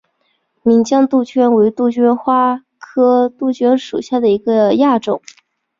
[0.63, 5.21] 岷江杜鹃为杜鹃花科杜鹃属下的一个亚种。